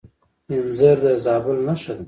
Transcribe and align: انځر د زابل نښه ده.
انځر 0.55 0.97
د 1.03 1.05
زابل 1.23 1.57
نښه 1.67 1.93
ده. 1.97 1.99